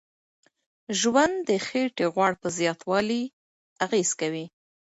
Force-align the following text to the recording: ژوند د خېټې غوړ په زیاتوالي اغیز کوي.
ژوند 0.99 1.35
د 1.47 1.49
خېټې 1.65 2.05
غوړ 2.13 2.31
په 2.41 2.47
زیاتوالي 2.57 3.23
اغیز 3.85 4.09
کوي. 4.19 4.45